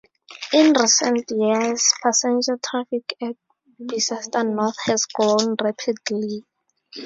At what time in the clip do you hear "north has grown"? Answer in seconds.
4.43-5.55